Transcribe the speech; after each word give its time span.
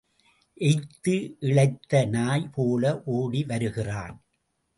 Eighth 0.57 1.35
இளைத்த 1.39 2.05
நாய் 2.05 2.49
போல 2.51 3.01
ஓடி 3.11 3.43
வருகிறான். 3.43 4.17